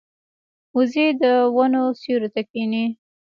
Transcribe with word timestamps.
وزې 0.75 1.07
د 1.21 1.23
ونو 1.55 1.83
سیوري 2.01 2.29
ته 2.35 2.41
کیني 2.51 2.85